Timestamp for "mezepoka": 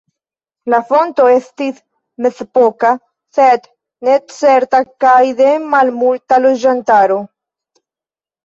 2.25-2.93